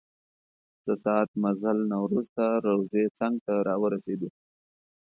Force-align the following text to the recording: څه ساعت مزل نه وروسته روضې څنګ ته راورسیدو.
څه 0.83 0.93
ساعت 1.03 1.29
مزل 1.43 1.77
نه 1.91 1.97
وروسته 2.03 2.43
روضې 2.67 3.03
څنګ 3.19 3.35
ته 3.45 3.53
راورسیدو. 3.67 4.29